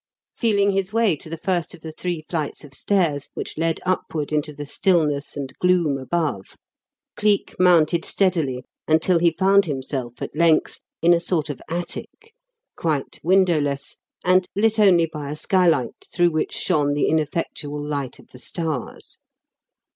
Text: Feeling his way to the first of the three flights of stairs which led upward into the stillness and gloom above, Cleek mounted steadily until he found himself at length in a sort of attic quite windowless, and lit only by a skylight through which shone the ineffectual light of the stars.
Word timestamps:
Feeling 0.35 0.71
his 0.71 0.91
way 0.91 1.15
to 1.17 1.29
the 1.29 1.37
first 1.37 1.75
of 1.75 1.81
the 1.81 1.91
three 1.91 2.25
flights 2.27 2.63
of 2.63 2.73
stairs 2.73 3.29
which 3.35 3.55
led 3.55 3.79
upward 3.85 4.31
into 4.33 4.51
the 4.51 4.65
stillness 4.65 5.37
and 5.37 5.55
gloom 5.59 5.95
above, 5.99 6.57
Cleek 7.15 7.53
mounted 7.59 8.03
steadily 8.03 8.63
until 8.87 9.19
he 9.19 9.29
found 9.37 9.67
himself 9.67 10.19
at 10.23 10.35
length 10.35 10.79
in 11.03 11.13
a 11.13 11.19
sort 11.19 11.51
of 11.51 11.61
attic 11.69 12.33
quite 12.75 13.19
windowless, 13.23 13.97
and 14.25 14.47
lit 14.55 14.79
only 14.79 15.05
by 15.05 15.29
a 15.29 15.35
skylight 15.35 16.07
through 16.11 16.31
which 16.31 16.51
shone 16.53 16.95
the 16.95 17.07
ineffectual 17.07 17.79
light 17.87 18.17
of 18.17 18.25
the 18.29 18.39
stars. 18.39 19.19